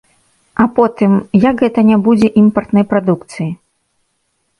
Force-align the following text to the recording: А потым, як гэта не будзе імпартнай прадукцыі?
А 0.63 0.65
потым, 0.77 1.11
як 1.49 1.55
гэта 1.65 1.83
не 1.89 1.97
будзе 2.07 2.31
імпартнай 2.41 2.85
прадукцыі? 2.95 3.47